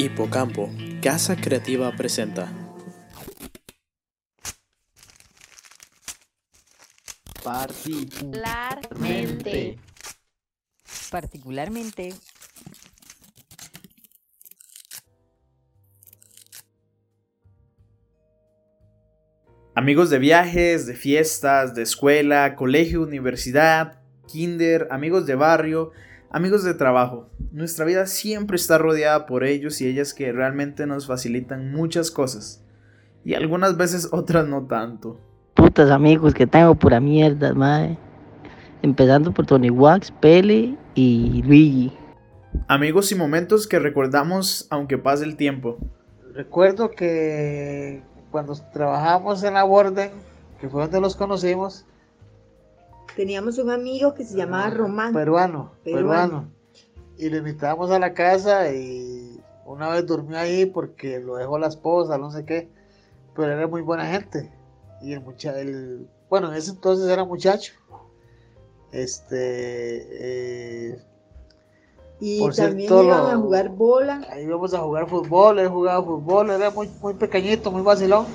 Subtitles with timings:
[0.00, 0.70] Hipocampo,
[1.02, 2.48] Casa Creativa presenta.
[7.42, 9.76] Particularmente.
[11.10, 12.14] Particularmente.
[19.74, 25.90] Amigos de viajes, de fiestas, de escuela, colegio, universidad, kinder, amigos de barrio,
[26.30, 27.28] amigos de trabajo.
[27.52, 32.64] Nuestra vida siempre está rodeada por ellos y ellas que realmente nos facilitan muchas cosas.
[33.24, 35.20] Y algunas veces otras no tanto.
[35.54, 37.98] Putas amigos que tengo pura mierda, madre.
[38.82, 41.92] Empezando por Tony Wax, Pele y Luigi.
[42.68, 45.78] Amigos y momentos que recordamos aunque pase el tiempo.
[46.32, 50.10] Recuerdo que cuando trabajamos en la Borden,
[50.60, 51.87] que fue donde los conocimos,
[53.18, 55.12] Teníamos un amigo que se llamaba Román.
[55.12, 56.08] peruano, Peruano.
[56.08, 56.52] peruano,
[57.16, 61.66] y lo invitamos a la casa y una vez durmió ahí porque lo dejó la
[61.66, 62.68] esposa, no sé qué,
[63.34, 64.52] pero era muy buena gente.
[65.02, 67.72] Y el muchacho, el, bueno, en ese entonces era muchacho.
[68.92, 71.02] Este, eh,
[72.20, 74.24] y por también cierto, iban a jugar bola.
[74.30, 78.26] ahí íbamos a jugar fútbol, él jugaba fútbol, era muy, muy pequeñito, muy vacilón,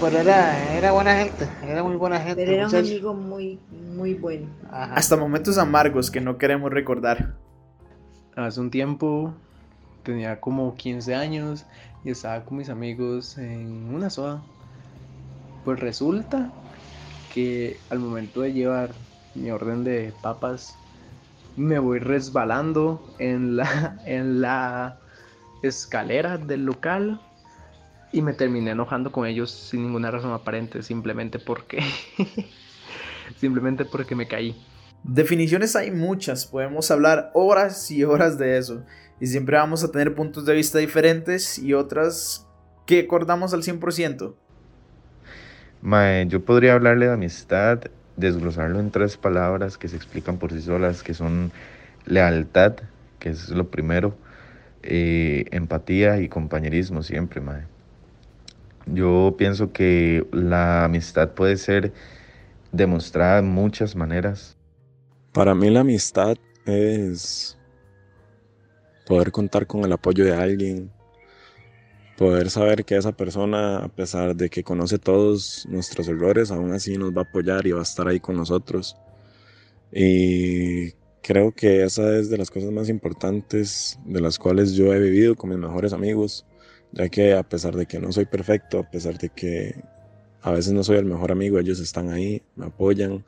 [0.00, 2.36] pero era, era buena gente, era muy buena gente.
[2.36, 3.58] Pero era un amigo muy,
[3.94, 4.48] muy bueno.
[4.70, 4.94] Ajá.
[4.94, 7.34] Hasta momentos amargos que no queremos recordar.
[8.34, 9.34] Hace un tiempo
[10.02, 11.66] tenía como 15 años
[12.04, 14.42] y estaba con mis amigos en una soda.
[15.64, 16.50] Pues resulta
[17.34, 18.90] que al momento de llevar
[19.34, 20.74] mi orden de papas
[21.56, 24.98] me voy resbalando en la, en la
[25.62, 27.20] escalera del local
[28.12, 31.82] y me terminé enojando con ellos sin ninguna razón aparente, simplemente porque
[33.36, 34.56] simplemente porque me caí.
[35.02, 38.84] Definiciones hay muchas, podemos hablar horas y horas de eso.
[39.20, 42.46] Y siempre vamos a tener puntos de vista diferentes y otras
[42.86, 44.34] que acordamos al 100%.
[45.82, 47.80] Mae, yo podría hablarle de amistad,
[48.16, 51.52] desglosarlo en tres palabras que se explican por sí solas, que son
[52.04, 52.76] lealtad,
[53.18, 54.14] que es lo primero,
[54.82, 57.64] eh, empatía y compañerismo siempre, mae.
[58.92, 61.92] Yo pienso que la amistad puede ser
[62.72, 64.56] demostrada de muchas maneras.
[65.32, 66.36] Para mí la amistad
[66.66, 67.56] es
[69.06, 70.90] poder contar con el apoyo de alguien,
[72.16, 76.96] poder saber que esa persona, a pesar de que conoce todos nuestros errores, aún así
[76.96, 78.96] nos va a apoyar y va a estar ahí con nosotros.
[79.92, 85.00] Y creo que esa es de las cosas más importantes de las cuales yo he
[85.00, 86.44] vivido con mis mejores amigos,
[86.92, 89.82] ya que a pesar de que no soy perfecto, a pesar de que
[90.42, 93.24] a veces no soy el mejor amigo, ellos están ahí, me apoyan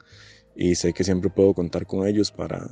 [0.54, 2.70] y sé que siempre puedo contar con ellos para,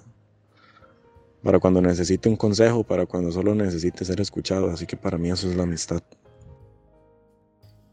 [1.42, 4.70] para cuando necesite un consejo, para cuando solo necesite ser escuchado.
[4.70, 6.02] Así que para mí eso es la amistad.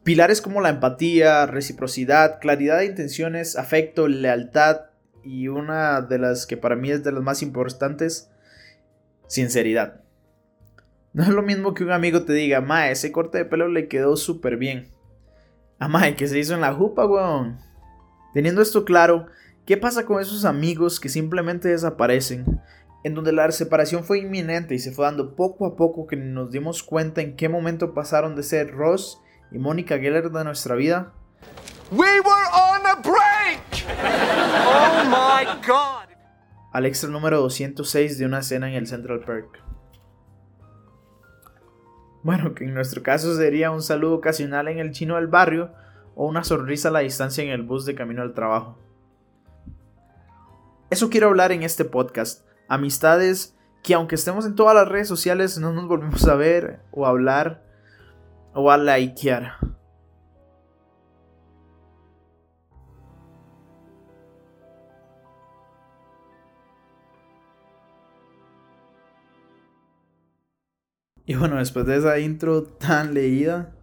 [0.03, 4.81] Pilares como la empatía, reciprocidad, claridad de intenciones, afecto, lealtad
[5.21, 8.29] y una de las que para mí es de las más importantes,
[9.27, 10.06] sinceridad.
[11.17, 13.87] No es lo mismo que un amigo te diga, ma, ese corte de pelo le
[13.87, 14.91] quedó súper bien.
[15.79, 17.57] Ah, ma, que se hizo en la jupa, weón.
[18.35, 19.25] Teniendo esto claro,
[19.65, 22.61] ¿qué pasa con esos amigos que simplemente desaparecen?
[23.03, 26.51] En donde la separación fue inminente y se fue dando poco a poco que nos
[26.51, 29.19] dimos cuenta en qué momento pasaron de ser Ross
[29.51, 31.13] y Mónica Geller de nuestra vida
[31.89, 33.87] We were on a break!
[34.67, 36.15] Oh my god!
[36.73, 39.63] al extra número 206 de una cena en el Central Park.
[42.27, 45.71] Bueno, que en nuestro caso sería un saludo ocasional en el chino del barrio
[46.13, 48.77] o una sonrisa a la distancia en el bus de camino al trabajo.
[50.89, 52.45] Eso quiero hablar en este podcast.
[52.67, 57.05] Amistades que aunque estemos en todas las redes sociales no nos volvemos a ver o
[57.05, 57.63] a hablar
[58.53, 59.53] o a likear.
[71.27, 73.75] Y bueno, después de esa intro tan leída,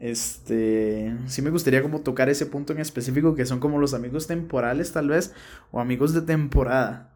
[0.00, 4.26] este, sí me gustaría como tocar ese punto en específico que son como los amigos
[4.26, 5.32] temporales tal vez
[5.70, 7.14] o amigos de temporada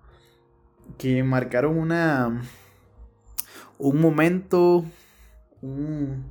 [0.96, 2.40] que marcaron una
[3.76, 4.86] un momento
[5.60, 6.24] un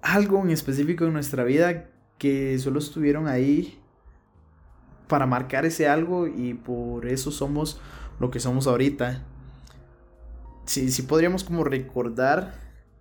[0.00, 3.82] algo en específico en nuestra vida que solo estuvieron ahí
[5.08, 7.80] para marcar ese algo y por eso somos
[8.20, 9.24] lo que somos ahorita.
[10.66, 12.54] Sí podríamos como recordar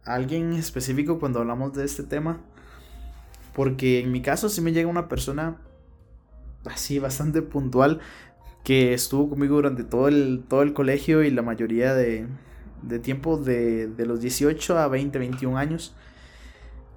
[0.06, 2.42] a alguien específico cuando hablamos de este tema.
[3.54, 5.57] Porque en mi caso sí me llega una persona
[6.65, 8.00] así bastante puntual
[8.63, 12.27] que estuvo conmigo durante todo el, todo el colegio y la mayoría de,
[12.81, 15.95] de tiempo de, de los 18 a 20, 21 años.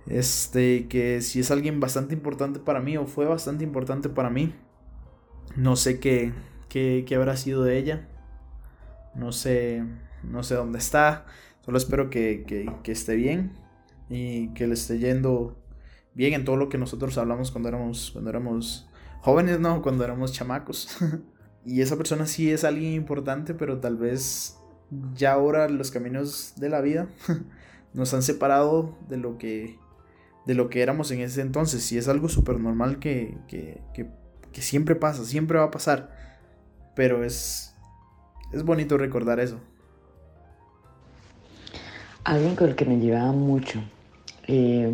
[0.07, 4.55] Este, que si es alguien bastante importante para mí o fue bastante importante para mí.
[5.57, 6.33] No sé qué,
[6.69, 8.09] qué, qué habrá sido de ella.
[9.15, 9.83] No sé,
[10.31, 11.27] no sé dónde está.
[11.65, 13.53] Solo espero que, que, que esté bien
[14.09, 15.57] y que le esté yendo
[16.15, 18.89] bien en todo lo que nosotros hablamos cuando éramos, cuando éramos
[19.21, 19.83] jóvenes, ¿no?
[19.83, 20.97] Cuando éramos chamacos.
[21.65, 24.59] y esa persona sí es alguien importante, pero tal vez
[25.15, 27.09] ya ahora los caminos de la vida
[27.95, 29.79] nos han separado de lo que
[30.47, 31.91] de lo que éramos en ese entonces.
[31.91, 34.07] Y es algo súper normal que, que, que,
[34.53, 36.15] que siempre pasa, siempre va a pasar.
[36.95, 37.75] Pero es,
[38.53, 39.61] es bonito recordar eso.
[42.27, 43.79] Alguien con el que me llevaba mucho.
[44.49, 44.93] Eh,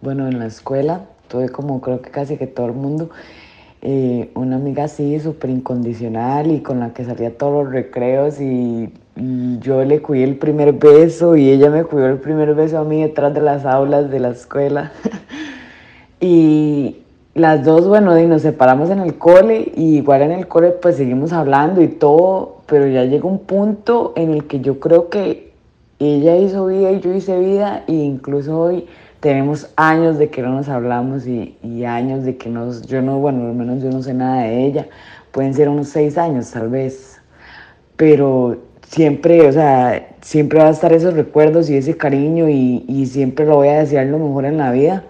[0.00, 3.10] bueno, en la escuela tuve como creo que casi que todo el mundo.
[3.82, 8.92] eh, una amiga así, súper incondicional y con la que salía todos los recreos y,
[9.60, 13.02] yo le cuidé el primer beso y ella me cuidó el primer beso a mí
[13.02, 14.92] detrás de las aulas de la escuela.
[16.20, 16.98] y
[17.34, 20.94] las dos, bueno, y nos separamos en el cole y igual en el cole pues
[20.96, 25.47] seguimos hablando y todo, pero ya llegó un punto en el que yo creo que
[25.98, 28.86] ella hizo vida y yo hice vida e incluso hoy
[29.20, 33.18] tenemos años de que no nos hablamos y, y años de que nos, yo no,
[33.18, 34.86] bueno, al menos yo no sé nada de ella,
[35.32, 37.20] pueden ser unos seis años tal vez,
[37.96, 43.06] pero siempre, o sea, siempre va a estar esos recuerdos y ese cariño y, y
[43.06, 45.04] siempre lo voy a desear lo mejor en la vida.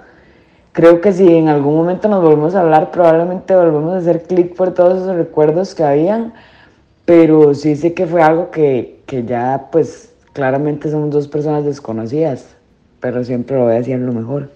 [0.72, 4.54] Creo que si en algún momento nos volvemos a hablar, probablemente volvemos a hacer clic
[4.54, 6.32] por todos esos recuerdos que habían,
[7.04, 12.56] pero sí sé que fue algo que, que ya, pues, claramente somos dos personas desconocidas,
[13.00, 14.52] pero siempre lo voy a decir lo mejor.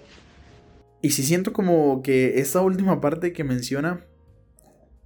[1.01, 4.05] Y si siento como que esta última parte que menciona,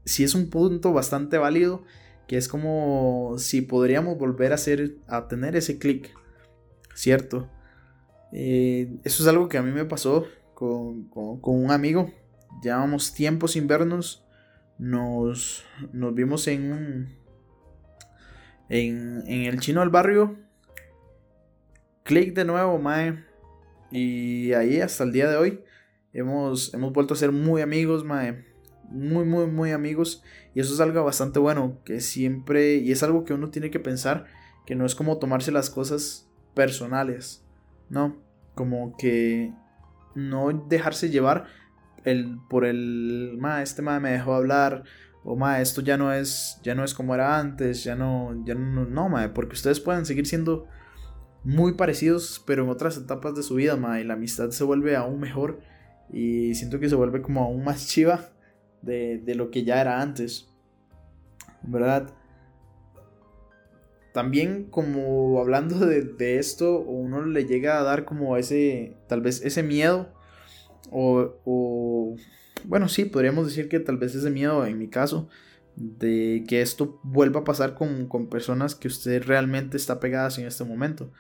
[0.05, 1.83] sí es un punto bastante válido,
[2.27, 6.13] que es como si podríamos volver a hacer, a tener ese clic,
[6.93, 7.49] ¿cierto?
[8.31, 12.11] Eh, eso es algo que a mí me pasó con, con, con un amigo.
[12.61, 14.25] Llevábamos tiempo sin vernos.
[14.77, 15.63] Nos,
[15.93, 17.17] nos vimos en un.
[18.69, 20.35] En, en el chino del barrio.
[22.07, 23.21] Click de nuevo, mae.
[23.91, 25.59] Y ahí hasta el día de hoy.
[26.13, 28.45] Hemos, hemos vuelto a ser muy amigos, mae.
[28.85, 30.23] Muy, muy, muy amigos.
[30.55, 31.81] Y eso es algo bastante bueno.
[31.83, 32.75] Que siempre.
[32.75, 34.25] Y es algo que uno tiene que pensar.
[34.65, 37.43] Que no es como tomarse las cosas personales.
[37.89, 38.15] No.
[38.55, 39.51] Como que
[40.15, 41.47] no dejarse llevar
[42.05, 44.83] el, por el, ma, este ma me dejó hablar,
[45.23, 48.55] o ma, esto ya no es, ya no es como era antes, ya no, ya
[48.55, 50.67] no, no, ma, porque ustedes pueden seguir siendo
[51.43, 54.95] muy parecidos, pero en otras etapas de su vida, ma, y la amistad se vuelve
[54.95, 55.59] aún mejor,
[56.11, 58.29] y siento que se vuelve como aún más chiva
[58.81, 60.49] de, de lo que ya era antes,
[61.63, 62.09] ¿verdad?
[64.13, 69.41] También como hablando de, de, esto, uno le llega a dar como ese, tal vez
[69.43, 70.13] ese miedo,
[70.89, 72.15] o, o,
[72.63, 75.29] bueno, sí, podríamos decir que tal vez ese miedo, en mi caso,
[75.77, 80.47] de que esto vuelva a pasar con, con personas que usted realmente está pegadas en
[80.47, 81.13] este momento.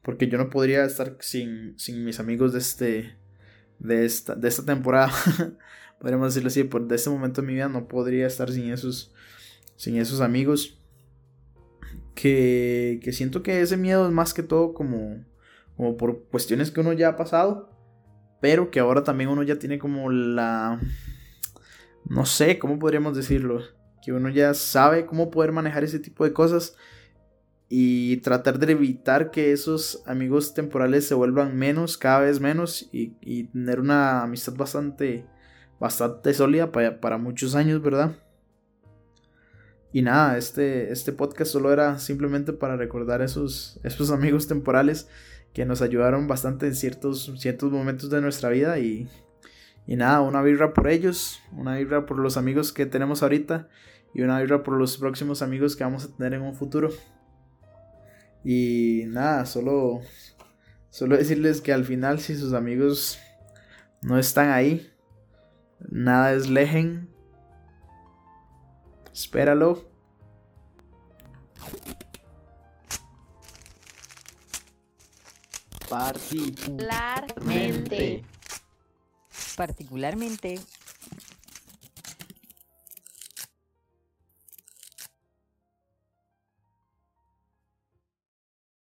[0.00, 3.16] Porque yo no podría estar sin, sin mis amigos de, este,
[3.78, 5.12] de, esta, de esta temporada,
[6.00, 9.12] podríamos decirlo así, por de este momento de mi vida no podría estar sin esos,
[9.76, 10.80] sin esos amigos
[12.14, 15.22] que, que siento que ese miedo es más que todo como,
[15.76, 17.70] como por cuestiones que uno ya ha pasado,
[18.40, 20.80] pero que ahora también uno ya tiene como la...
[22.06, 23.60] No sé, ¿cómo podríamos decirlo?
[24.10, 26.74] Que uno ya sabe cómo poder manejar ese tipo de cosas
[27.68, 33.44] y tratar de evitar que esos amigos temporales se vuelvan menos, cada vez menos y,
[33.44, 35.26] tener una amistad bastante,
[35.78, 38.16] bastante sólida para, para muchos años, ¿verdad?
[39.92, 45.06] Y nada, este, este podcast solo era simplemente para recordar esos, esos amigos temporales
[45.52, 48.76] que nos ayudaron bastante en ciertos, ciertos momentos de nuestra vida.
[48.80, 49.08] Y,
[49.86, 53.68] y nada, una birra por ellos, una birra por los amigos que tenemos ahorita
[54.14, 56.90] y una birra por los próximos amigos que vamos a tener en un futuro.
[58.44, 60.00] Y nada, solo,
[60.90, 63.18] solo decirles que al final si sus amigos
[64.02, 64.90] no están ahí,
[65.90, 67.10] nada es lejen
[69.12, 69.84] Espéralo.
[75.88, 78.24] Particularmente.
[79.60, 80.58] Particularmente